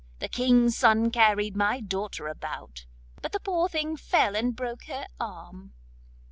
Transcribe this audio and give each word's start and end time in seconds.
The 0.17 0.27
King's 0.27 0.75
son 0.75 1.11
carried 1.11 1.55
my 1.55 1.79
daughter 1.79 2.27
about, 2.27 2.87
but 3.21 3.33
the 3.33 3.39
poor 3.39 3.69
thing 3.69 3.95
fell 3.95 4.35
and 4.35 4.55
broke 4.55 4.85
her 4.85 5.05
arm. 5.19 5.75